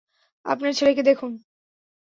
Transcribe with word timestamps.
আপনার 0.45 0.71
ছেলেকে 0.73 1.01
দেখুন। 1.03 1.31